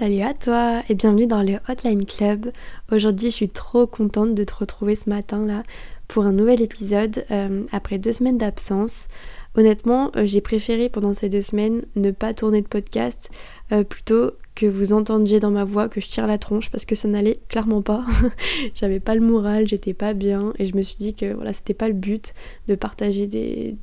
[0.00, 2.52] Salut à toi et bienvenue dans le Hotline Club.
[2.90, 5.62] Aujourd'hui je suis trop contente de te retrouver ce matin là
[6.08, 9.08] pour un nouvel épisode euh, après deux semaines d'absence.
[9.56, 13.30] Honnêtement euh, j'ai préféré pendant ces deux semaines ne pas tourner de podcast
[13.72, 16.94] euh, plutôt que vous entendiez dans ma voix que je tire la tronche parce que
[16.94, 18.04] ça n'allait clairement pas.
[18.74, 21.74] J'avais pas le moral, j'étais pas bien et je me suis dit que voilà c'était
[21.74, 22.34] pas le but
[22.68, 23.76] de partager des,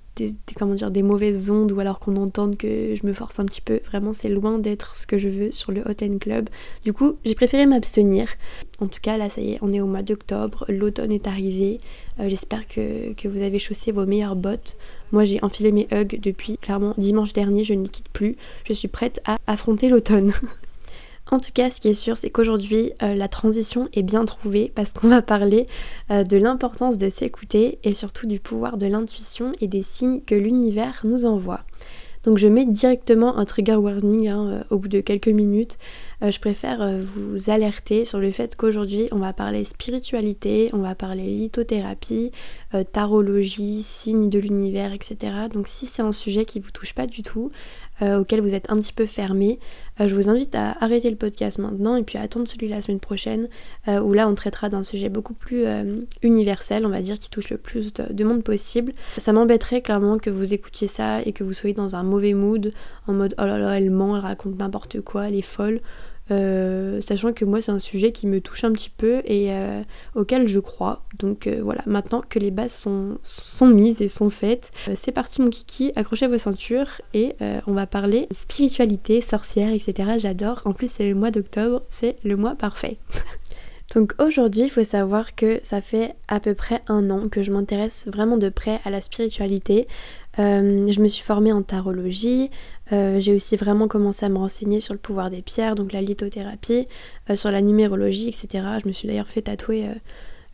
[1.01, 3.79] mauvaises ondes ou alors qu'on entende que je me force un petit peu.
[3.87, 6.49] Vraiment, c'est loin d'être ce que je veux sur le Hot Club.
[6.83, 8.27] Du coup, j'ai préféré m'abstenir.
[8.79, 11.79] En tout cas, là, ça y est, on est au mois d'octobre, l'automne est arrivé.
[12.19, 14.77] Euh, j'espère que, vous avez chaussé vos meilleures bottes.
[15.11, 18.35] Moi, j'ai enfilé mes hugs depuis clairement dimanche dernier, je ne les quitte plus.
[18.65, 20.33] Je suis prête à affronter l'automne.
[21.29, 24.71] En tout cas, ce qui est sûr, c'est qu'aujourd'hui, euh, la transition est bien trouvée
[24.73, 25.67] parce qu'on va parler
[26.09, 30.35] euh, de l'importance de s'écouter et surtout du pouvoir de l'intuition et des signes que
[30.35, 31.65] l'univers nous envoie.
[32.27, 35.77] Donc je mets directement un trigger warning hein, euh, au bout de quelques minutes.
[36.21, 41.23] je préfère vous alerter sur le fait qu'aujourd'hui on va parler spiritualité, on va parler
[41.23, 42.31] lithothérapie,
[42.91, 45.15] tarologie, signes de l'univers, etc.
[45.53, 47.51] Donc si c'est un sujet qui vous touche pas du tout,
[48.01, 49.59] euh, auquel vous êtes un petit peu fermé,
[49.99, 52.81] euh, je vous invite à arrêter le podcast maintenant et puis à attendre celui la
[52.81, 53.47] semaine prochaine
[53.87, 55.65] euh, où là on traitera d'un sujet beaucoup plus
[56.21, 58.93] universel, on va dire, qui touche le plus de, monde possible.
[59.17, 62.73] Ça m'embêterait clairement que vous écoutiez ça et que vous soyez dans un mauvais mood,
[63.07, 65.81] en mode oh là là, elle ment, elle raconte n'importe quoi, elle est folle.
[66.29, 69.81] Euh, sachant que moi c'est un sujet qui me touche un petit peu et euh,
[70.15, 71.03] auquel je crois.
[71.19, 75.41] Donc euh, voilà, maintenant que les bases sont, sont mises et sont faites, c'est parti
[75.41, 77.35] mon kiki, accrochez vos ceintures et
[77.67, 80.11] on va parler spiritualité, sorcière, etc.
[80.17, 80.61] J'adore.
[80.65, 82.97] En plus c'est le mois d'octobre, c'est le mois parfait.
[83.95, 87.53] Donc aujourd'hui, il faut savoir que ça fait à peu près un an que je
[87.53, 89.87] m'intéresse vraiment de près à la spiritualité.
[90.37, 92.51] je me suis formée en tarologie,
[92.91, 96.01] euh, j'ai aussi vraiment commencé à me renseigner sur le pouvoir des pierres, donc la
[96.01, 96.87] lithothérapie,
[97.29, 98.65] euh, sur la numérologie, etc.
[98.81, 99.93] Je me suis d'ailleurs fait tatouer euh,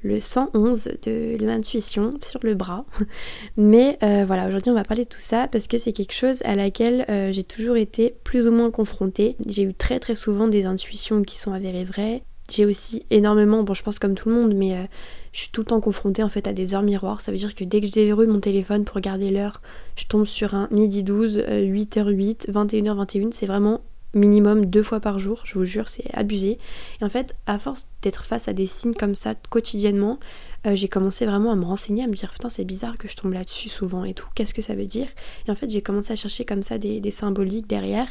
[0.03, 2.85] le 111 de l'intuition sur le bras.
[3.57, 6.55] Mais voilà, aujourd'hui on va parler de tout ça parce que c'est quelque chose à
[6.55, 9.37] laquelle j'ai toujours été plus ou moins confrontée.
[9.47, 12.23] J'ai eu très très souvent des intuitions qui sont avérées vraies.
[12.49, 14.89] J'ai aussi énormément, bon je pense comme tout le monde, mais
[15.31, 17.21] je suis tout le temps confrontée en fait à des heures miroirs.
[17.21, 19.61] Ça veut dire que dès que je déverrouille mon téléphone pour regarder l'heure,
[19.95, 23.31] je tombe sur un midi 12, 8h08, 21h21.
[23.31, 23.81] C'est vraiment
[24.13, 26.59] minimum deux fois par jour, je vous jure, c'est abusé.
[27.01, 30.19] Et en fait, à force d'être face à des signes comme ça quotidiennement,
[30.65, 33.15] euh, j'ai commencé vraiment à me renseigner, à me dire putain c'est bizarre que je
[33.15, 35.07] tombe là-dessus souvent et tout, qu'est-ce que ça veut dire?
[35.47, 38.07] Et en fait j'ai commencé à chercher comme ça des, symboliques derrière.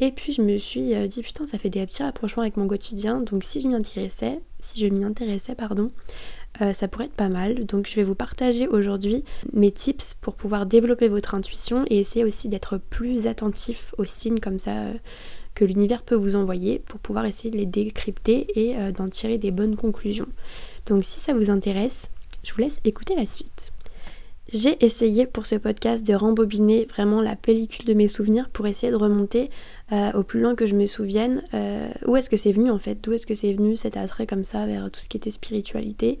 [0.00, 2.68] Et puis je me suis euh, dit putain ça fait des petits rapprochements avec mon
[2.68, 5.88] quotidien, donc si je m'y intéressais, si je m'y intéressais pardon,
[6.62, 7.66] euh, ça pourrait être pas mal.
[7.66, 12.24] Donc je vais vous partager aujourd'hui mes tips pour pouvoir développer votre intuition et essayer
[12.24, 14.72] aussi d'être plus attentif aux signes comme ça
[15.58, 19.38] que l'univers peut vous envoyer pour pouvoir essayer de les décrypter et euh, d'en tirer
[19.38, 20.28] des bonnes conclusions.
[20.86, 22.10] Donc si ça vous intéresse,
[22.44, 23.72] je vous laisse écouter la suite.
[24.52, 28.92] J'ai essayé pour ce podcast de rembobiner vraiment la pellicule de mes souvenirs pour essayer
[28.92, 29.50] de remonter
[29.90, 32.78] euh, au plus loin que je me souvienne euh, où est-ce que c'est venu en
[32.78, 35.32] fait, d'où est-ce que c'est venu cet attrait comme ça vers tout ce qui était
[35.32, 36.20] spiritualité?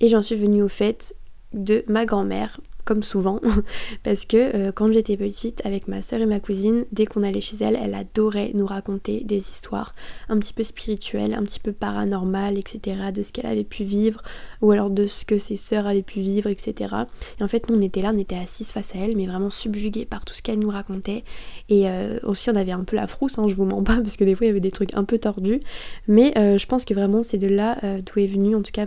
[0.00, 1.14] Et j'en suis venue au fait
[1.52, 3.38] de ma grand-mère comme souvent,
[4.02, 7.42] parce que euh, quand j'étais petite, avec ma soeur et ma cousine, dès qu'on allait
[7.42, 9.94] chez elle, elle adorait nous raconter des histoires
[10.30, 14.22] un petit peu spirituelles, un petit peu paranormales, etc., de ce qu'elle avait pu vivre,
[14.62, 16.94] ou alors de ce que ses sœurs avaient pu vivre, etc.
[17.38, 19.50] Et en fait, nous, on était là, on était assises face à elle, mais vraiment
[19.50, 21.24] subjugués par tout ce qu'elle nous racontait.
[21.68, 24.16] Et euh, aussi, on avait un peu la frousse, hein, je vous mens pas, parce
[24.16, 25.60] que des fois, il y avait des trucs un peu tordus.
[26.06, 28.86] Mais euh, je pense que vraiment, c'est de là d'où est venue, en tout cas,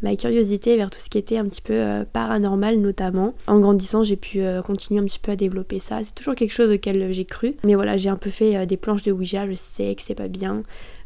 [0.00, 3.25] ma curiosité vers tout ce qui était un petit peu paranormal, notamment.
[3.46, 6.02] En grandissant, j'ai pu euh, continuer un petit peu à développer ça.
[6.02, 7.54] C'est toujours quelque chose auquel j'ai cru.
[7.64, 10.14] Mais voilà, j'ai un peu fait euh, des planches de Ouija, je sais que c'est
[10.14, 10.62] pas bien.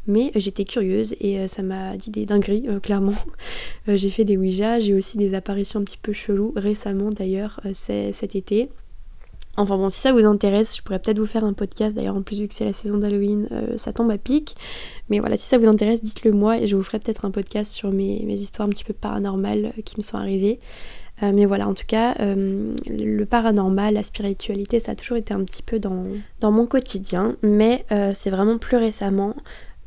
[0.07, 3.13] Mais j'étais curieuse et euh, ça m'a dit des dingueries, clairement.
[3.87, 8.35] j'ai fait des Ouija, j'ai aussi des apparitions un petit peu cheloues récemment d'ailleurs, cet
[8.35, 8.69] été.
[9.57, 11.95] Enfin bon, si ça vous intéresse, je pourrais peut-être vous faire un podcast.
[11.95, 14.55] D'ailleurs, en plus, vu que c'est la saison d'Halloween, ça tombe à pic.
[15.09, 17.73] Mais voilà, si ça vous intéresse, dites-le moi et je vous ferai peut-être un podcast
[17.73, 20.59] sur mes, histoires un petit peu paranormales qui me sont arrivées.
[21.23, 25.33] Euh, mais voilà, en tout cas, euh, le paranormal, la spiritualité, ça a toujours été
[25.33, 26.03] un petit peu dans,
[26.39, 27.35] dans mon quotidien.
[27.41, 29.35] Mais euh, c'est vraiment plus récemment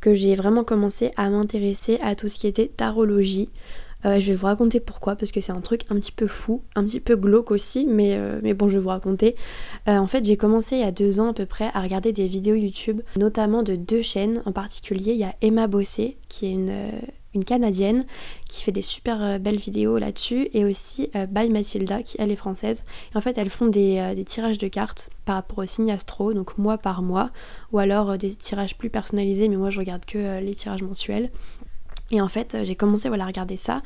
[0.01, 3.49] que j'ai vraiment commencé à m'intéresser à tout ce qui était tarologie.
[4.05, 6.85] je vais vous raconter pourquoi, parce que c'est un truc un petit peu fou, un
[6.85, 9.35] petit peu glauque aussi, mais, mais bon, je vais vous raconter.
[9.87, 12.27] en fait, j'ai commencé il y a deux ans à peu près à regarder des
[12.27, 15.13] vidéos YouTube, notamment de deux chaînes en particulier.
[15.13, 16.91] Il y a Emma Bossé, qui est une
[17.35, 18.05] une canadienne
[18.49, 22.31] qui fait des super euh, belles vidéos là-dessus et aussi euh, By Mathilda qui elle
[22.31, 22.85] est française.
[23.13, 26.33] Et en fait elles font des, des, tirages de cartes par rapport au signe astro,
[26.33, 27.31] donc mois par mois,
[27.73, 31.31] ou alors des tirages plus personnalisés, mais moi je regarde que les tirages mensuels.
[32.11, 33.83] Et en fait, j'ai commencé voilà, à regarder ça.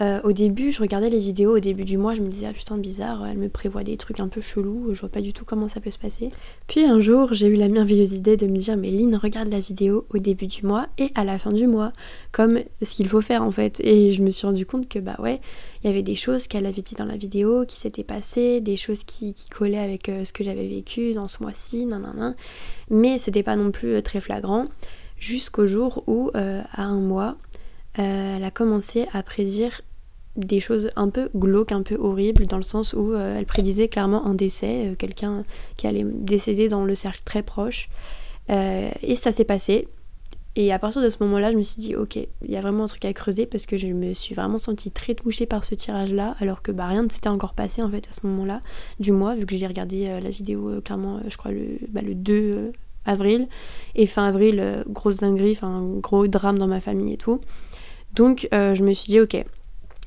[0.00, 2.52] Euh, au début, je regardais les vidéos au début du mois, je me disais, ah
[2.52, 5.44] putain, bizarre, elle me prévoit des trucs un peu chelous, je vois pas du tout
[5.44, 6.28] comment ça peut se passer.
[6.66, 9.60] Puis un jour, j'ai eu la merveilleuse idée de me dire, mais Lynn, regarde la
[9.60, 11.92] vidéo au début du mois et à la fin du mois,
[12.32, 13.78] comme ce qu'il faut faire en fait.
[13.80, 15.40] Et je me suis rendu compte que, bah ouais,
[15.84, 18.76] il y avait des choses qu'elle avait dit dans la vidéo qui s'étaient passées, des
[18.76, 22.34] choses qui, collaient avec euh, ce que j'avais vécu dans ce mois-ci, nan,
[22.88, 24.66] Mais c'était pas non plus euh, très flagrant
[25.18, 27.36] jusqu'au jour où, à un mois,
[27.98, 29.80] euh, elle a commencé à prédire
[30.36, 33.88] des choses un peu glauques, un peu horribles, dans le sens où euh, elle prédisait
[33.88, 35.44] clairement un décès, euh, quelqu'un
[35.76, 37.88] qui allait décéder dans le cercle très proche.
[38.48, 39.88] et ça s'est passé.
[40.56, 42.84] Et à partir de ce moment-là, je me suis dit, ok, il y a vraiment
[42.84, 45.76] un truc à creuser parce que je me suis vraiment sentie très touchée par ce
[45.76, 48.60] tirage-là, alors que bah, rien ne s'était encore passé en fait à ce moment-là
[48.98, 52.72] du mois, vu que j'ai regardé la vidéo clairement, je crois, le, bah, le 2
[53.04, 53.48] avril.
[53.94, 57.40] Et fin avril, grosse dinguerie, enfin, gros drame dans ma famille et tout.
[58.14, 59.44] Donc euh, je me suis dit, ok,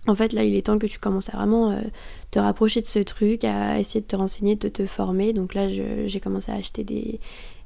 [0.08, 1.82] en fait là il est temps que tu commences à vraiment euh,
[2.32, 5.34] te rapprocher de ce truc, à essayer de te renseigner, de te former.
[5.34, 7.20] Donc là j'ai commencé à acheter des,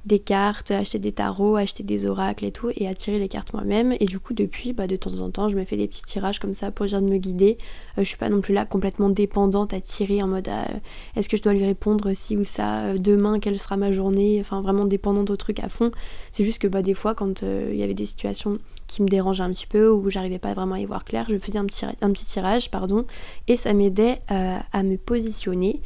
[0.08, 3.54] des cartes, acheter des tarots, acheter des oracles et tout, et à tirer les cartes
[3.54, 3.94] moi-même.
[4.00, 6.40] Et du coup, depuis, bah, de temps en temps, je me fais des petits tirages
[6.40, 7.58] comme ça pour dire de me guider.
[7.98, 10.68] Euh, je suis pas non plus là complètement dépendante à tirer en mode ah,
[11.16, 14.38] est-ce que je dois lui répondre ci ou ça, euh, demain, quelle sera ma journée,
[14.40, 15.92] enfin vraiment dépendante au truc à fond.
[16.32, 19.08] C'est juste que bah, des fois, quand euh, il y avait des situations qui me
[19.08, 21.66] dérangeaient un petit peu ou j'arrivais pas vraiment à y voir clair, je faisais un
[21.66, 23.06] petit, un petit tirage, pardon,
[23.50, 25.82] et ça m'aidait à me positionner.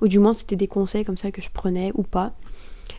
[0.00, 2.34] Ou du moins, c'était des conseils comme ça que je prenais ou pas.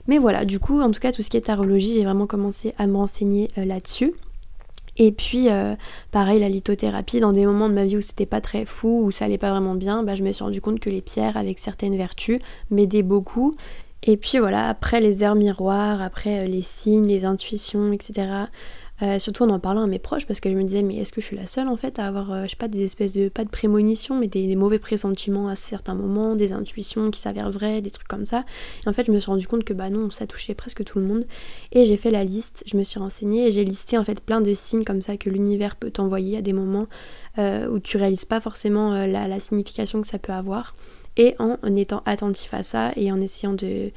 [0.08, 2.74] Mais voilà, du coup, en tout cas, tout ce qui est tarologie, j'ai vraiment commencé
[2.78, 4.14] à me renseigner euh, là-dessus.
[4.98, 5.76] Et puis, euh,
[6.12, 9.12] pareil, la lithothérapie, dans des moments de ma vie où c'était pas très fou, où
[9.12, 11.60] ça allait pas vraiment bien, bah, je me suis rendu compte que les pierres, avec
[11.60, 12.40] certaines vertus,
[12.70, 13.56] m'aidaient beaucoup.
[14.04, 18.28] Et puis voilà, après les heures miroirs, après euh, les signes, les intuitions, etc.,
[19.01, 21.12] euh, surtout en en parlant à mes proches parce que je me disais mais est-ce
[21.12, 23.12] que je suis la seule en fait à avoir euh, je sais pas des espèces
[23.12, 27.51] de pas de prémonitions mais des, mauvais pressentiments à certains moments, des intuitions qui s'avèrent
[27.51, 28.45] vraies, des trucs comme ça.
[28.86, 31.00] Et en fait je me suis rendu compte que bah non ça touchait presque tout
[31.00, 31.25] le monde
[31.74, 34.39] et j'ai fait la liste, je me suis renseignée et j'ai listé en fait plein
[34.39, 36.88] de signes comme ça que l'univers peut t'envoyer à des moments
[37.38, 40.74] euh, où tu réalises pas forcément la, la signification que ça peut avoir
[41.18, 43.92] et en étant attentif à ça et en essayant de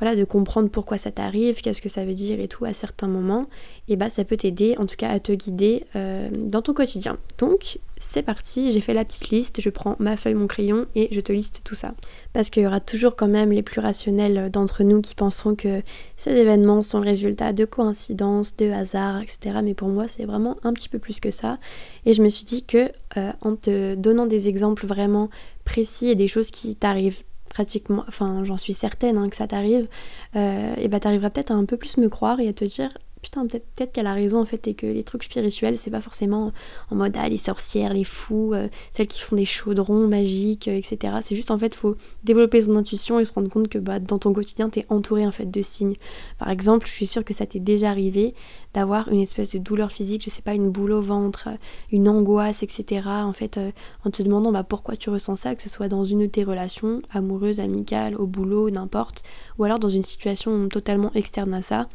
[0.00, 3.06] voilà, de comprendre pourquoi ça t'arrive, qu'est-ce que ça veut dire et tout à certains
[3.06, 3.46] moments,
[3.88, 7.18] et bah ça peut t'aider en tout cas à te guider euh, dans ton quotidien.
[7.38, 11.08] Donc c'est parti, j'ai fait la petite liste, je prends ma feuille, mon crayon et
[11.10, 11.92] je te liste tout ça.
[12.32, 15.82] Parce qu'il y aura toujours quand même les plus rationnels d'entre nous qui penseront que
[16.16, 19.56] ces événements sont le résultat de coïncidences, de hasards, etc.
[19.62, 21.58] Mais pour moi c'est vraiment un petit peu plus que ça.
[22.06, 25.28] Et je me suis dit que euh, en te donnant des exemples vraiment
[25.66, 29.88] précis et des choses qui t'arrivent pratiquement, enfin j'en suis certaine hein, que ça t'arrive,
[30.36, 32.96] euh, et bah t'arriveras peut-être à un peu plus me croire et à te dire
[33.22, 36.52] putain peut-être qu'elle a raison en fait et que les trucs spirituels c'est pas forcément
[36.90, 40.76] en mode ah les sorcières, les fous, euh, celles qui font des chaudrons magiques, euh,
[40.76, 41.14] etc.
[41.22, 41.94] C'est juste en fait faut
[42.24, 45.32] développer son intuition et se rendre compte que bah, dans ton quotidien t'es entouré en
[45.32, 45.96] fait de signes.
[46.38, 48.34] Par exemple je suis sûre que ça t'est déjà arrivé
[48.72, 51.48] d'avoir une espèce de douleur physique, je sais pas, une boule au ventre,
[51.90, 53.02] une angoisse, etc.
[53.06, 53.70] En fait euh,
[54.04, 56.44] en te demandant bah, pourquoi tu ressens ça, que ce soit dans une de tes
[56.44, 59.22] relations, amoureuses, amicales, au boulot, n'importe,
[59.58, 61.88] ou alors dans une situation totalement externe à ça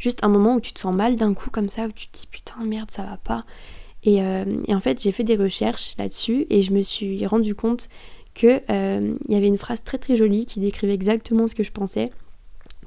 [0.00, 2.18] juste un moment où tu te sens mal d'un coup comme ça, où tu te
[2.18, 3.44] dis putain merde ça va pas.
[4.02, 7.88] Et, euh, en fait j'ai fait des recherches là-dessus et je me suis rendu compte
[8.34, 11.70] qu'il euh, y avait une phrase très très jolie qui décrivait exactement ce que je
[11.70, 12.10] pensais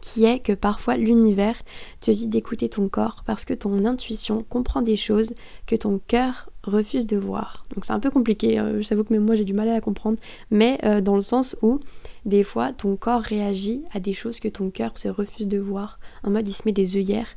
[0.04, 1.56] qui est que parfois l'univers
[2.02, 5.34] te dit d'écouter ton corps parce que ton intuition comprend des choses
[5.66, 7.66] que ton cœur refuse de voir.
[7.76, 9.74] Donc c'est un peu compliqué, euh, je t'avoue que même moi j'ai du mal à
[9.74, 10.18] la comprendre,
[10.52, 11.80] mais dans le sens où
[12.26, 16.00] des fois, ton corps réagit à des choses que ton cœur se refuse de voir.
[16.24, 17.36] En mode, il se met des œillères.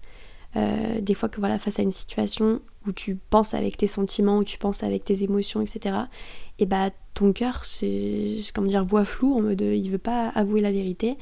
[0.55, 4.39] Euh, des fois que voilà, face à une situation où tu penses avec tes sentiments,
[4.39, 5.97] où tu penses avec tes émotions, etc.
[6.59, 10.61] Et bah ton cœur, c'est comme dire voix floue en mode il veut pas avouer
[10.61, 11.17] la vérité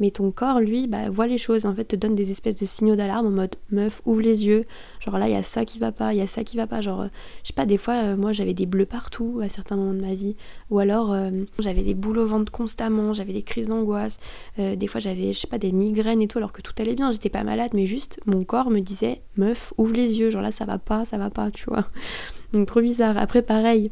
[0.00, 2.66] mais ton corps, lui, bah, voit les choses, en fait, te donne des espèces de
[2.66, 4.64] signaux d'alarme en mode meuf, ouvre les yeux,
[4.98, 6.66] genre là, il y a ça qui va pas, il y a ça qui va
[6.66, 7.08] pas, genre, euh,
[7.42, 10.00] je sais pas, des fois, euh, moi, j'avais des bleus partout à certains moments de
[10.00, 10.36] ma vie,
[10.70, 14.18] ou alors, euh, j'avais des boules au ventre constamment, j'avais des crises d'angoisse,
[14.58, 17.12] des fois, j'avais, je sais pas, des migraines et tout, alors que tout allait bien,
[17.12, 20.52] j'étais pas malade, mais juste, mon corps me disait, meuf, ouvre les yeux, genre là,
[20.52, 21.84] ça va pas, ça va pas, tu vois.
[22.52, 23.16] Donc, trop bizarre.
[23.16, 23.90] Après, pareil,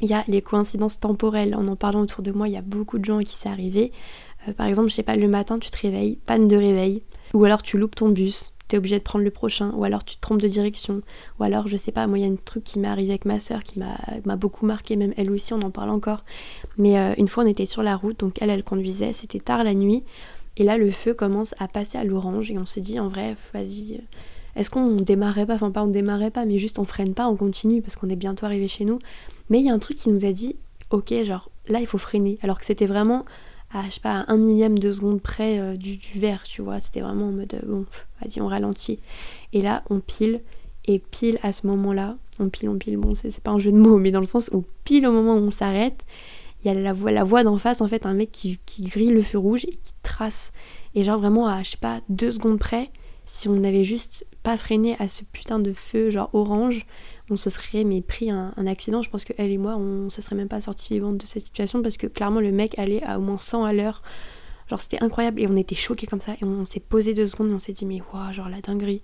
[0.00, 1.54] il y a les coïncidences temporelles.
[1.54, 3.92] En en parlant autour de moi, il y a beaucoup de gens qui s'est arrivé.
[4.48, 7.02] Euh, par exemple, je sais pas, le matin tu te réveilles, panne de réveil,
[7.34, 10.16] ou alors tu loupes ton bus, t'es obligé de prendre le prochain, ou alors tu
[10.16, 11.02] te trompes de direction,
[11.38, 13.24] ou alors je sais pas, moi il y a un truc qui m'est arrivé avec
[13.24, 16.24] ma soeur qui m'a beaucoup marqué, même elle aussi on en parle encore.
[16.76, 19.64] Mais euh, une fois on était sur la route, donc elle elle conduisait, c'était tard
[19.64, 20.04] la nuit,
[20.56, 23.34] et là le feu commence à passer à l'orange, et on se dit en vrai,
[23.52, 24.02] vas-y, euh,
[24.56, 27.36] est-ce qu'on démarrait pas, enfin pas on démarrait pas, mais juste on freine pas, on
[27.36, 28.98] continue parce qu'on est bientôt arrivé chez nous.
[29.50, 30.56] Mais il y a un truc qui nous a dit,
[30.90, 33.24] ok, genre là il faut freiner, alors que c'était vraiment
[33.72, 36.80] à, je sais pas, un millième de seconde près euh, du, du verre, tu vois.
[36.80, 37.86] C'était vraiment en mode, bon,
[38.20, 38.98] vas-y, on ralentit.
[39.52, 40.40] Et là, on pile,
[40.86, 43.76] et pile à ce moment-là, on pile, on pile, bon, c'est pas un jeu de
[43.76, 46.06] mots, mais dans le sens où pile au moment où on s'arrête,
[46.62, 48.82] il y a la voie, la voie d'en face, en fait, un mec qui, qui
[48.82, 50.52] grille le feu rouge et qui trace.
[50.94, 52.90] Et genre vraiment à, je sais pas, deux secondes près,
[53.26, 56.86] si on avait juste pas freiné à ce putain de feu, genre orange,
[57.30, 59.02] on se serait mais pris un, accident.
[59.02, 61.44] Je pense que elle et moi, on se serait même pas sortis vivantes de cette
[61.44, 64.02] situation parce que clairement le mec allait à au moins 100 à l'heure.
[64.68, 67.50] Genre c'était incroyable et on était choqués comme ça et on, s'est posé deux secondes
[67.50, 69.02] et on s'est dit mais waouh, genre la dinguerie.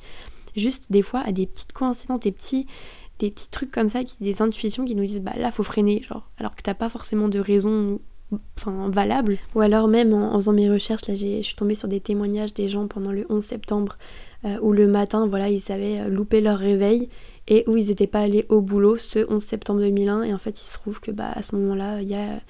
[0.57, 2.67] Juste des fois à des petites coïncidences, des petits
[3.21, 6.03] des petits trucs comme ça, qui, des intuitions qui nous disent bah là faut freiner,
[6.03, 8.01] genre alors que t'as pas forcément de raison
[8.59, 9.39] enfin valable.
[9.55, 12.69] Ou alors même en, faisant mes recherches, là je suis tombée sur des témoignages des
[12.69, 13.97] gens pendant le 11 septembre
[14.45, 17.09] euh, où le matin, voilà, ils avaient euh, loupé leur réveil
[17.49, 20.61] et où ils n'étaient pas allés au boulot ce 11 septembre 2001 et en fait
[20.61, 22.41] il se trouve que bah à ce moment-là il y a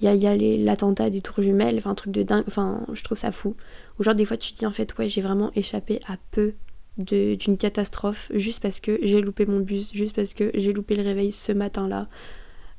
[0.00, 3.02] y a, y a l'attentat des tours jumelles, enfin un truc de dingue, enfin je
[3.02, 3.56] trouve ça fou.
[3.98, 6.54] Ou genre des fois tu te dis en fait ouais j'ai vraiment échappé à peu
[6.98, 11.02] d'une catastrophe juste parce que j'ai loupé mon bus, juste parce que j'ai loupé le
[11.02, 12.08] réveil ce matin-là.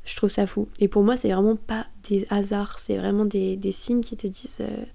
[0.05, 0.67] Je trouve ça fou.
[0.79, 4.27] Et pour moi c'est vraiment pas des hasards, c'est vraiment des, des, signes qui te
[4.27, 4.59] disent...
[4.61, 4.85] Euh,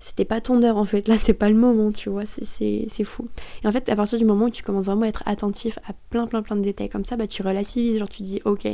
[0.00, 3.28] c'était pas ton heure en fait, là c'est pas le moment, tu vois, c'est fou.
[3.62, 5.92] Et en fait, à partir du moment où tu commences vraiment à être attentif à
[6.08, 8.66] plein plein plein de détails comme ça, bah tu relativises, genre tu dis ok,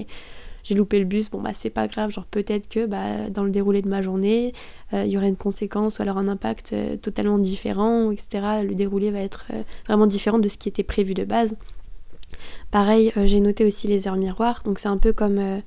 [0.66, 3.50] j'ai loupé le bus, bon bah c'est pas grave, genre peut-être que bah, dans le
[3.50, 4.52] déroulé de ma journée,
[4.94, 8.64] euh, il y aurait une conséquence ou alors un impact euh, totalement différent, etc.
[8.64, 11.56] Le déroulé va être euh, vraiment différent de ce qui était prévu de base.
[12.72, 15.62] Pareil, j'ai noté aussi les heures miroirs, donc c'est un peu comme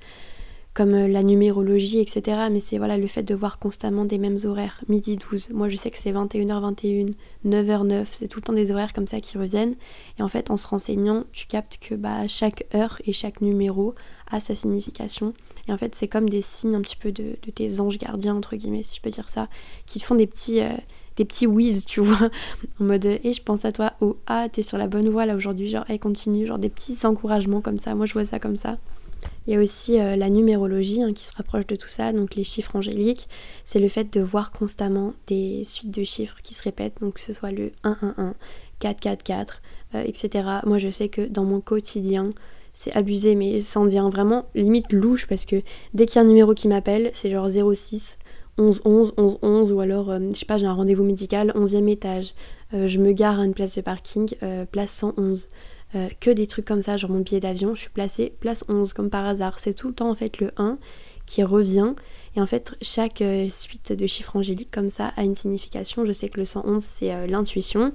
[0.73, 2.47] comme euh, la numérologie, etc.
[2.51, 5.49] Mais c'est voilà le fait de voir constamment des mêmes horaires, midi 12.
[5.51, 7.13] Moi je sais que c'est 21h21,
[7.45, 9.75] 9h09, c'est tout le temps des horaires comme ça qui reviennent.
[10.17, 13.95] Et en fait en se renseignant, tu captes que bah, chaque heure et chaque numéro
[14.31, 15.33] a sa signification.
[15.67, 18.55] Et en fait c'est comme des signes un petit peu de, tes anges gardiens, entre
[18.55, 19.49] guillemets, si je peux dire ça,
[19.85, 20.61] qui te font des petits...
[20.61, 20.73] Euh,
[21.15, 22.29] des petits whiz, tu vois,
[22.79, 25.25] en mode et eh, je pense à toi, oh ah, t'es sur la bonne voie
[25.25, 28.39] là aujourd'hui, genre et continue, genre des petits encouragements comme ça, moi je vois ça
[28.39, 28.77] comme ça.
[29.49, 32.35] Il y a aussi euh, la numérologie hein, qui se rapproche de tout ça, donc
[32.35, 33.27] les chiffres angéliques.
[33.63, 37.19] C'est le fait de voir constamment des suites de chiffres qui se répètent, donc que
[37.19, 38.33] ce soit le 111,
[38.77, 39.61] 444,
[39.95, 40.47] euh, etc.
[40.65, 42.31] Moi je sais que dans mon quotidien,
[42.73, 45.63] c'est abusé, mais ça en devient vraiment limite louche parce que
[45.95, 48.19] dès qu'il y a un numéro qui m'appelle, c'est genre 06,
[48.59, 51.89] 11 11 11 11 ou alors euh, je sais pas j'ai un rendez-vous médical 11e
[51.89, 52.33] étage
[52.71, 54.29] je me gare à une place de parking
[54.69, 55.47] place 111
[55.95, 58.93] euh, que des trucs comme ça, genre mon billet d'avion, je suis placée place 11
[58.93, 59.59] comme par hasard.
[59.59, 60.77] C'est tout le temps en fait le 1
[61.25, 61.93] qui revient.
[62.35, 66.05] Et en fait, chaque euh, suite de chiffres angéliques comme ça a une signification.
[66.05, 67.91] Je sais que le 111 c'est euh, l'intuition.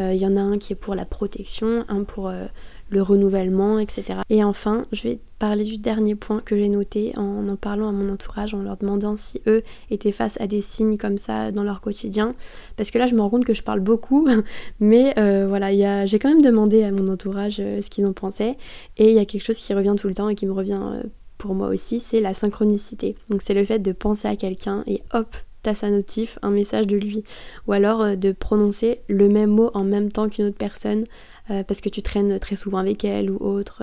[0.00, 4.22] Il y en a un qui est pour la protection, un pour le renouvellement, etc.
[4.28, 7.92] Et enfin, je vais parler du dernier point que j'ai noté en en parlant à
[7.92, 11.64] mon entourage, en leur demandant si eux étaient face à des signes comme ça dans
[11.64, 12.34] leur quotidien.
[12.78, 14.26] Parce que là, je me rends compte que je parle beaucoup,
[14.80, 18.56] mais euh, voilà, j'ai quand même demandé à mon entourage euh, ce qu'ils en pensaient.
[18.96, 20.80] Et il y a quelque chose qui revient tout le temps et qui me revient
[20.82, 21.02] euh,
[21.36, 23.14] pour moi aussi, c'est la synchronicité.
[23.28, 26.86] Donc c'est le fait de penser à quelqu'un et hop, t'as sa notif, un message
[26.86, 27.22] de lui.
[27.66, 31.04] Ou alors de prononcer le même mot en même temps qu'une autre personne
[31.48, 33.82] parce que tu traînes très souvent avec elle ou autre.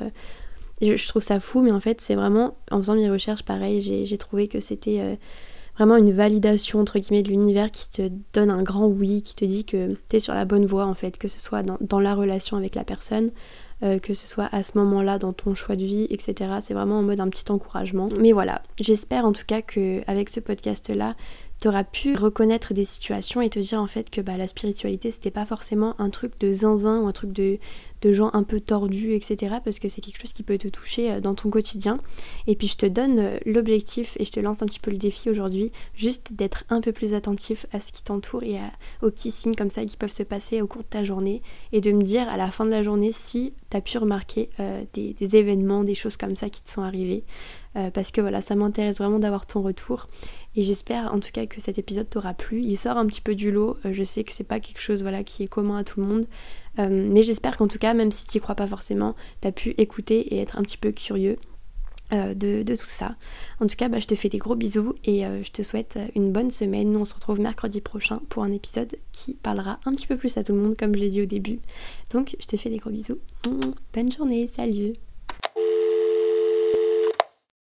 [0.82, 4.18] Je, trouve ça fou, mais en fait, c'est vraiment, en faisant mes recherches, pareil, j'ai
[4.18, 5.16] trouvé que c'était euh,
[5.78, 9.46] vraiment une validation, entre guillemets, de l'univers qui te donne un grand oui, qui te
[9.46, 12.16] dit que tu es sur la bonne voie, en fait, que ce soit dans, la
[12.16, 13.32] relation avec la personne,
[13.84, 16.56] euh, que ce soit à ce moment-là dans ton choix de vie, etc.
[16.62, 18.08] C'est vraiment en mode un petit encouragement.
[18.20, 21.16] Mais voilà, j'espère en tout cas que avec ce podcast-là,
[21.62, 25.32] tu pu reconnaître des situations et te dire en fait que bah, la spiritualité c'était
[25.32, 27.60] pas forcément un truc de zinzin ou un truc de,
[28.02, 29.58] de gens un peu tordus, etc.
[29.64, 32.00] Parce que c'est quelque chose qui peut te toucher euh, dans ton quotidien.
[32.48, 34.98] Et puis je te donne euh, l'objectif et je te lance un petit peu le
[34.98, 38.58] défi aujourd'hui, juste d'être un peu plus attentif à ce qui t'entoure et
[39.02, 41.42] aux petits signes comme ça qui peuvent se passer au cours de ta journée
[41.72, 44.50] et de me dire à la fin de la journée si tu as pu remarquer
[44.60, 47.24] euh, des, événements, des choses comme ça qui te sont arrivées.
[47.94, 50.08] Parce que voilà, ça m'intéresse vraiment d'avoir ton retour.
[50.56, 52.62] Et j'espère en tout cas que cet épisode t'aura plu.
[52.62, 53.78] Il sort un petit peu du lot.
[53.86, 56.06] Euh, je sais que c'est pas quelque chose voilà, qui est commun à tout le
[56.06, 56.28] monde.
[56.80, 60.34] Euh, mais j'espère qu'en tout cas, même si tu crois pas forcément, t'as pu écouter
[60.34, 61.38] et être un petit peu curieux.
[62.14, 63.16] euh, de, tout ça.
[63.62, 65.98] En tout cas, bah, je te fais des gros bisous et euh, je te souhaite
[66.14, 66.92] une bonne semaine.
[66.92, 70.36] Nous, on se retrouve mercredi prochain pour un épisode qui parlera un petit peu plus
[70.36, 71.62] à tout le monde, comme je l'ai dit au début.
[72.12, 73.20] Donc, je te fais des gros bisous.
[73.94, 74.96] Bonne journée, salut